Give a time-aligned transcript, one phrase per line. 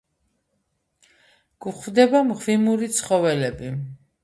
[1.67, 3.73] გვხვდება მღვიმური ცხოველები.